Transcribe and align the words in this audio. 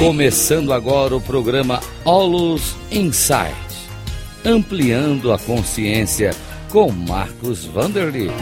Começando 0.00 0.72
agora 0.72 1.14
o 1.14 1.20
programa 1.20 1.78
Olus 2.06 2.74
Insight, 2.90 3.54
ampliando 4.42 5.30
a 5.30 5.38
consciência 5.38 6.30
com 6.72 6.90
Marcos 6.90 7.66
Vanderlit. 7.66 8.32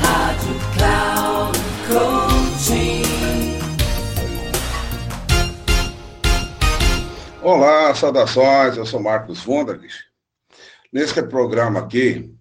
Rádio 0.00 0.54
Cloud 0.74 1.58
Coaching. 1.86 3.02
Olá, 7.42 7.94
saudações, 7.94 8.78
eu 8.78 8.86
sou 8.86 8.98
Marcos 8.98 9.44
Vanderlit. 9.44 9.92
Nesse 10.90 11.22
programa 11.24 11.80
aqui, 11.80 12.34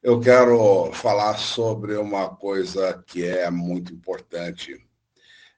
eu 0.00 0.20
quero 0.20 0.92
falar 0.92 1.36
sobre 1.36 1.96
uma 1.96 2.28
coisa 2.28 3.02
que 3.08 3.26
é 3.26 3.50
muito 3.50 3.92
importante 3.92 4.80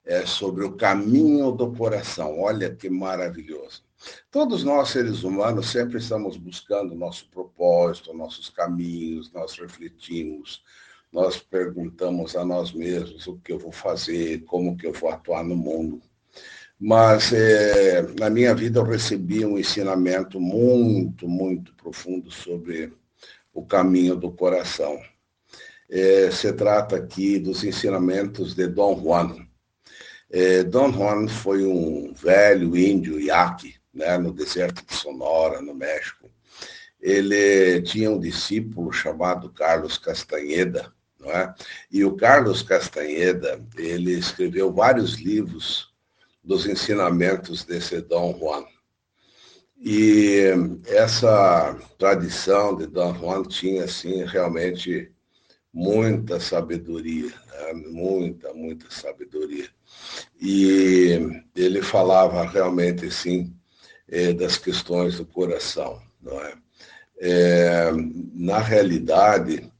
é, 0.09 0.25
sobre 0.25 0.65
o 0.65 0.73
caminho 0.73 1.53
do 1.53 1.71
coração. 1.71 2.41
Olha 2.41 2.75
que 2.75 2.89
maravilhoso. 2.89 3.85
Todos 4.31 4.65
nós, 4.65 4.89
seres 4.89 5.23
humanos, 5.23 5.71
sempre 5.71 5.99
estamos 5.99 6.39
buscando 6.39 6.95
nosso 6.95 7.29
propósito, 7.29 8.15
nossos 8.15 8.49
caminhos, 8.49 9.31
nós 9.33 9.59
refletimos, 9.59 10.63
nós 11.13 11.39
perguntamos 11.39 12.35
a 12.35 12.45
nós 12.45 12.73
mesmos 12.73 13.27
o 13.27 13.37
que 13.37 13.53
eu 13.53 13.59
vou 13.59 13.73
fazer, 13.73 14.45
como 14.45 14.77
que 14.79 14.87
eu 14.87 14.93
vou 14.95 15.11
atuar 15.11 15.45
no 15.45 15.57
mundo. 15.57 16.01
Mas 16.81 17.33
é, 17.33 18.03
na 18.19 18.31
minha 18.31 18.55
vida 18.55 18.79
eu 18.79 18.85
recebi 18.85 19.45
um 19.45 19.59
ensinamento 19.59 20.41
muito, 20.41 21.29
muito 21.29 21.75
profundo 21.75 22.31
sobre 22.31 22.95
o 23.53 23.67
caminho 23.67 24.17
do 24.17 24.31
coração. 24.31 24.99
É, 25.91 26.31
se 26.31 26.51
trata 26.53 26.97
aqui 26.97 27.39
dos 27.39 27.63
ensinamentos 27.65 28.55
de 28.55 28.69
Dom 28.69 28.99
Juan. 29.03 29.48
É, 30.31 30.63
Don 30.63 30.93
Juan 30.93 31.27
foi 31.27 31.65
um 31.65 32.13
velho 32.13 32.77
índio 32.77 33.19
yaqui, 33.19 33.77
né, 33.93 34.19
no 34.19 34.33
deserto 34.33 34.85
de 34.85 34.95
Sonora, 34.95 35.63
no 35.63 35.75
México. 35.75 36.31
Ele 37.01 37.81
tinha 37.83 38.11
um 38.11 38.19
discípulo 38.19 38.93
chamado 38.93 39.51
Carlos 39.51 39.97
Castanheda, 39.97 40.93
não 41.19 41.31
é? 41.31 41.55
E 41.91 42.05
o 42.05 42.17
Carlos 42.17 42.63
Castanheda, 42.63 43.61
ele 43.77 44.13
escreveu 44.13 44.73
vários 44.73 45.15
livros 45.15 45.93
dos 46.43 46.67
ensinamentos 46.67 47.65
desse 47.65 48.01
Dom 48.01 48.37
Juan. 48.39 48.65
E 49.81 50.43
essa 50.87 51.79
tradição 51.97 52.77
de 52.77 52.87
Dom 52.87 53.15
Juan 53.15 53.43
tinha, 53.45 53.85
assim, 53.85 54.25
realmente 54.25 55.13
muita 55.73 56.41
sabedoria, 56.41 57.29
né? 57.29 57.73
muita, 57.87 58.53
muita 58.55 58.91
sabedoria. 58.91 59.69
E 60.41 61.43
ele 61.55 61.83
falava 61.83 62.45
realmente, 62.45 63.07
assim, 63.07 63.55
das 64.39 64.57
questões 64.57 65.17
do 65.19 65.27
coração, 65.27 66.01
não 66.21 66.41
é? 66.41 66.55
é 67.21 67.93
na 68.33 68.59
realidade, 68.59 69.71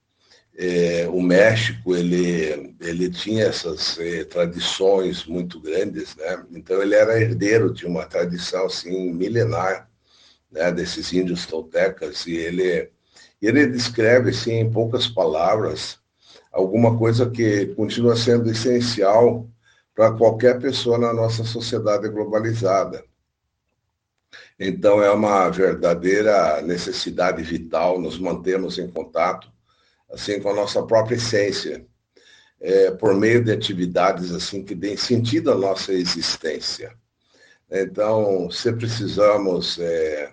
é, 0.59 1.09
o 1.09 1.23
México 1.23 1.95
ele, 1.95 2.75
ele 2.81 3.09
tinha 3.09 3.45
essas 3.45 3.97
é, 4.01 4.25
tradições 4.25 5.25
muito 5.25 5.61
grandes, 5.61 6.17
né? 6.17 6.45
Então 6.51 6.83
ele 6.83 6.97
era 6.97 7.21
herdeiro 7.21 7.73
de 7.73 7.87
uma 7.87 8.05
tradição 8.05 8.67
assim 8.67 9.13
milenar, 9.13 9.89
né? 10.51 10.73
Desses 10.73 11.13
índios 11.13 11.47
toltecas 11.47 12.27
e 12.27 12.35
ele 12.35 12.91
ele 13.47 13.67
descreve 13.67 14.31
assim 14.31 14.55
em 14.55 14.71
poucas 14.71 15.07
palavras 15.07 15.99
alguma 16.53 16.97
coisa 16.99 17.31
que 17.31 17.67
continua 17.75 18.17
sendo 18.17 18.51
essencial 18.51 19.47
para 19.95 20.13
qualquer 20.13 20.61
pessoa 20.61 20.99
na 20.99 21.13
nossa 21.13 21.45
sociedade 21.45 22.09
globalizada. 22.09 23.05
Então, 24.59 25.03
é 25.03 25.11
uma 25.11 25.49
verdadeira 25.49 26.61
necessidade 26.63 27.43
vital 27.43 28.01
nos 28.01 28.19
mantermos 28.19 28.79
em 28.79 28.89
contato, 28.89 29.51
assim, 30.11 30.41
com 30.41 30.51
a 30.51 30.55
nossa 30.55 30.83
própria 30.85 31.17
essência, 31.17 31.87
é, 32.61 32.91
por 32.91 33.15
meio 33.15 33.43
de 33.43 33.53
atividades 33.53 34.33
assim 34.33 34.65
que 34.65 34.75
deem 34.75 34.97
sentido 34.97 35.53
à 35.53 35.55
nossa 35.55 35.93
existência. 35.93 36.93
Então, 37.71 38.51
se 38.51 38.73
precisamos 38.73 39.79
é, 39.79 40.33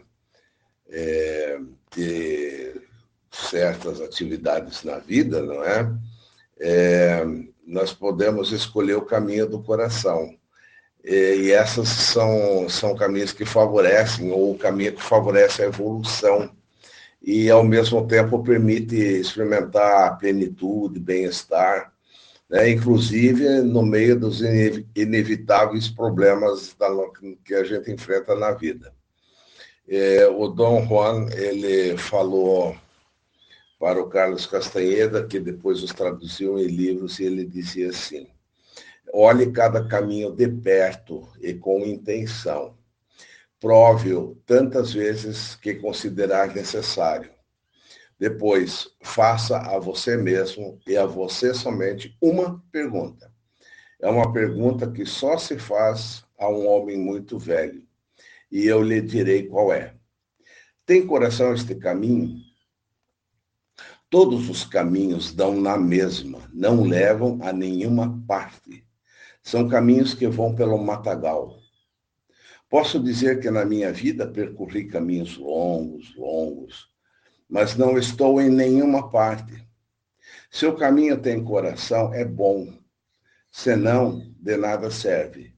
é, 0.90 1.60
ter 1.92 2.35
certas 3.56 4.02
atividades 4.02 4.84
na 4.84 5.00
vida, 5.00 5.42
não 5.42 5.64
é? 5.64 5.90
é 6.60 7.26
nós 7.66 7.94
podemos 7.94 8.52
escolher 8.52 8.96
o 8.96 9.06
caminho 9.06 9.48
do 9.48 9.64
coração. 9.64 10.36
E 11.04 11.52
essas 11.52 11.88
são, 11.88 12.68
são 12.68 12.96
caminhos 12.96 13.32
que 13.32 13.46
favorecem, 13.46 14.30
ou 14.30 14.52
o 14.52 14.58
caminho 14.58 14.94
que 14.94 15.02
favorece 15.02 15.62
a 15.62 15.68
evolução, 15.68 16.52
e 17.22 17.50
ao 17.50 17.64
mesmo 17.64 18.06
tempo 18.06 18.44
permite 18.44 18.96
experimentar 18.96 20.08
a 20.08 20.12
plenitude, 20.12 21.00
bem-estar, 21.00 21.94
né? 22.50 22.70
inclusive 22.70 23.62
no 23.62 23.84
meio 23.84 24.20
dos 24.20 24.42
inevitáveis 24.96 25.88
problemas 25.88 26.76
da, 26.78 26.90
que 27.46 27.56
a 27.56 27.64
gente 27.64 27.90
enfrenta 27.90 28.36
na 28.36 28.52
vida. 28.52 28.94
É, 29.88 30.28
o 30.28 30.48
Dom 30.48 30.86
Juan, 30.88 31.28
ele 31.32 31.98
falou 31.98 32.76
para 33.80 34.02
o 34.02 34.10
Carlos 34.10 34.46
Castanheda, 34.46 35.26
que 35.26 35.40
depois 35.40 35.84
os 35.84 35.92
traduziu 35.92 36.58
em 36.58 36.68
livros, 36.68 37.20
e 37.20 37.26
ele 37.26 37.46
dizia 37.46 37.90
assim: 37.90 38.28
olhe 39.14 39.52
cada 39.52 39.88
caminho 39.88 40.32
de 40.32 40.48
perto 40.48 41.28
e 41.42 41.54
com 41.54 41.86
intenção. 41.86 42.78
Prove-o 43.60 44.36
tantas 44.46 44.94
vezes 44.94 45.56
que 45.56 45.76
considerar 45.76 46.54
necessário. 46.54 47.32
Depois, 48.20 48.90
faça 49.02 49.58
a 49.58 49.80
você 49.80 50.16
mesmo 50.16 50.80
e 50.88 50.96
a 50.96 51.06
você 51.06 51.54
somente 51.54 52.16
uma 52.22 52.64
pergunta. 52.72 53.32
É 54.00 54.10
uma 54.10 54.32
pergunta 54.32 54.92
que 54.92 55.06
só 55.06 55.38
se 55.38 55.58
faz 55.58 56.24
a 56.38 56.50
um 56.50 56.68
homem 56.68 56.98
muito 56.98 57.38
velho. 57.38 57.84
E 58.52 58.66
eu 58.66 58.82
lhe 58.82 59.02
direi 59.02 59.48
qual 59.48 59.74
é. 59.74 59.96
Tem 60.86 61.06
coração 61.06 61.54
este 61.54 61.76
caminho? 61.76 62.38
Todos 64.18 64.50
os 64.50 64.64
caminhos 64.64 65.34
dão 65.34 65.60
na 65.60 65.78
mesma, 65.78 66.50
não 66.54 66.84
levam 66.84 67.38
a 67.42 67.52
nenhuma 67.52 68.24
parte. 68.26 68.88
São 69.44 69.68
caminhos 69.68 70.14
que 70.14 70.26
vão 70.26 70.56
pelo 70.56 70.78
matagal. 70.78 71.60
Posso 72.70 72.98
dizer 72.98 73.42
que 73.42 73.52
na 73.52 73.66
minha 73.66 73.92
vida 73.92 74.26
percorri 74.26 74.88
caminhos 74.88 75.38
longos, 75.38 76.16
longos, 76.16 76.88
mas 77.50 77.76
não 77.76 77.98
estou 77.98 78.40
em 78.40 78.50
nenhuma 78.50 79.12
parte. 79.12 79.68
Se 80.50 80.66
o 80.66 80.78
caminho 80.78 81.22
tem 81.22 81.44
coração, 81.44 82.14
é 82.14 82.24
bom, 82.24 82.74
senão 83.52 84.34
de 84.40 84.56
nada 84.56 84.90
serve. 84.90 85.54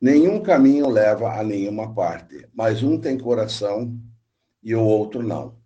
Nenhum 0.00 0.40
caminho 0.40 0.88
leva 0.88 1.40
a 1.40 1.42
nenhuma 1.42 1.92
parte, 1.92 2.48
mas 2.54 2.84
um 2.84 3.00
tem 3.00 3.18
coração 3.18 3.98
e 4.62 4.76
o 4.76 4.80
outro 4.84 5.24
não. 5.24 5.63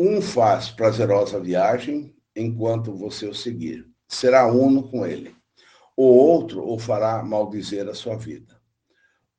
Um 0.00 0.22
faz 0.22 0.70
prazerosa 0.70 1.40
viagem 1.40 2.14
enquanto 2.36 2.94
você 2.94 3.26
o 3.26 3.34
seguir. 3.34 3.84
Será 4.06 4.46
uno 4.46 4.88
com 4.88 5.04
ele. 5.04 5.34
O 5.96 6.04
outro 6.04 6.64
o 6.64 6.78
fará 6.78 7.20
maldizer 7.24 7.88
a 7.88 7.94
sua 7.94 8.16
vida. 8.16 8.56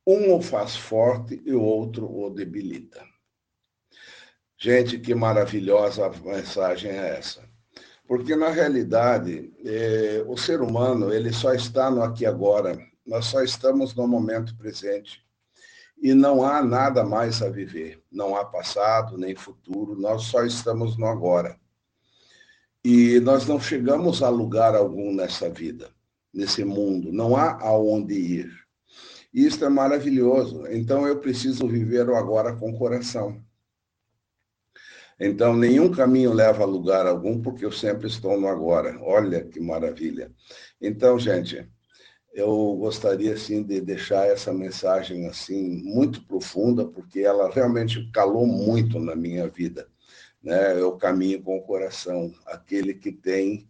Um 0.06 0.34
o 0.34 0.42
faz 0.42 0.75
forte 0.75 1.42
e 1.46 1.53
o 1.53 1.62
outro 1.62 2.12
o 2.12 2.30
debilita. 2.30 3.02
Gente, 4.58 5.00
que 5.00 5.16
maravilhosa 5.16 6.09
mensagem 6.09 6.91
é 6.91 7.18
essa. 7.18 7.47
Porque, 8.06 8.35
na 8.35 8.50
realidade, 8.50 9.53
é, 9.64 10.26
o 10.28 10.35
ser 10.35 10.59
humano 10.59 11.14
ele 11.14 11.32
só 11.32 11.53
está 11.53 11.90
no 11.90 12.03
aqui 12.03 12.26
agora. 12.26 12.78
Nós 13.05 13.28
só 13.28 13.41
estamos 13.41 13.96
no 13.96 14.05
momento 14.05 14.58
presente 14.58 15.23
e 16.01 16.13
não 16.13 16.43
há 16.43 16.63
nada 16.63 17.03
mais 17.03 17.41
a 17.41 17.49
viver. 17.49 18.01
Não 18.11 18.35
há 18.35 18.46
passado 18.46 19.17
nem 19.17 19.35
futuro, 19.35 19.99
nós 19.99 20.23
só 20.23 20.43
estamos 20.43 20.97
no 20.97 21.05
agora. 21.05 21.59
E 22.84 23.19
nós 23.19 23.46
não 23.46 23.59
chegamos 23.59 24.23
a 24.23 24.29
lugar 24.29 24.75
algum 24.75 25.13
nessa 25.13 25.49
vida, 25.49 25.90
nesse 26.34 26.63
mundo, 26.63 27.11
não 27.11 27.35
há 27.35 27.61
aonde 27.61 28.13
ir. 28.13 28.51
E 29.34 29.46
isso 29.46 29.63
é 29.63 29.69
maravilhoso. 29.69 30.66
Então 30.67 31.05
eu 31.05 31.19
preciso 31.19 31.67
viver 31.67 32.09
o 32.09 32.16
agora 32.16 32.55
com 32.55 32.78
coração. 32.78 33.43
Então, 35.19 35.53
nenhum 35.53 35.91
caminho 35.91 36.31
leva 36.31 36.63
a 36.63 36.66
lugar 36.66 37.05
algum, 37.05 37.41
porque 37.41 37.66
eu 37.66 37.73
sempre 37.73 38.07
estou 38.07 38.40
no 38.40 38.47
agora. 38.47 38.97
Olha 39.02 39.43
que 39.43 39.59
maravilha. 39.59 40.31
Então, 40.79 41.19
gente, 41.19 41.69
eu 42.40 42.76
gostaria 42.76 43.34
assim 43.34 43.64
de 43.64 43.82
deixar 43.82 44.28
essa 44.28 44.53
mensagem 44.53 45.28
assim 45.28 45.82
muito 45.84 46.26
profunda 46.26 46.86
porque 46.86 47.20
ela 47.22 47.50
realmente 47.50 48.09
calou 48.12 48.46
muito 48.46 49.00
na 49.00 49.16
minha 49.16 49.47
vida 49.47 49.88
né 50.41 50.80
eu 50.80 50.94
caminho 50.97 51.41
com 51.41 51.58
o 51.58 51.64
coração 51.64 52.34
aquele 52.46 52.94
que 52.94 53.12
tem 53.12 53.70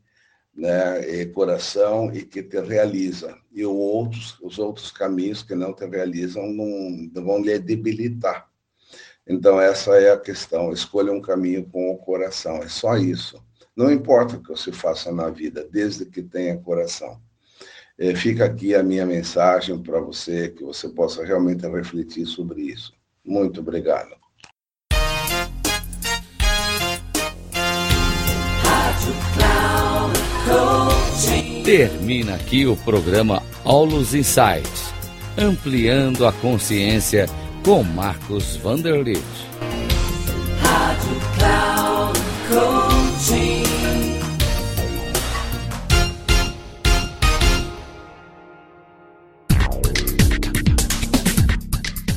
né, 0.59 0.99
e 1.09 1.25
coração 1.27 2.13
e 2.13 2.23
que 2.23 2.43
te 2.43 2.59
realiza. 2.59 3.37
E 3.51 3.65
outros, 3.65 4.37
os 4.41 4.59
outros 4.59 4.91
caminhos 4.91 5.41
que 5.41 5.55
não 5.55 5.73
te 5.73 5.85
realizam 5.85 6.45
não 6.51 7.23
vão 7.23 7.41
lhe 7.41 7.57
debilitar. 7.57 8.49
Então, 9.25 9.59
essa 9.61 9.95
é 9.95 10.11
a 10.11 10.19
questão. 10.19 10.73
Escolha 10.73 11.13
um 11.13 11.21
caminho 11.21 11.65
com 11.69 11.91
o 11.91 11.97
coração. 11.97 12.57
É 12.57 12.67
só 12.67 12.97
isso. 12.97 13.41
Não 13.75 13.91
importa 13.91 14.35
o 14.35 14.43
que 14.43 14.49
você 14.49 14.71
faça 14.71 15.11
na 15.11 15.29
vida, 15.29 15.67
desde 15.71 16.05
que 16.05 16.21
tenha 16.21 16.57
coração. 16.57 17.21
É, 17.99 18.15
fica 18.15 18.45
aqui 18.45 18.73
a 18.73 18.81
minha 18.81 19.05
mensagem 19.05 19.77
para 19.77 19.99
você, 19.99 20.47
que 20.47 20.63
você 20.63 20.87
possa 20.87 21.25
realmente 21.25 21.67
refletir 21.67 22.25
sobre 22.25 22.61
isso. 22.61 22.93
Muito 23.25 23.59
obrigado. 23.59 24.17
Termina 31.65 32.35
aqui 32.35 32.65
o 32.65 32.77
programa 32.77 33.43
Aulos 33.65 34.15
Insights, 34.15 34.93
ampliando 35.37 36.25
a 36.25 36.31
consciência 36.31 37.25
com 37.65 37.83
Marcos 37.83 38.55
Vanderlitt. 38.55 39.58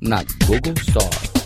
na 0.00 0.22
Google 0.46 0.76
Store. 0.82 1.37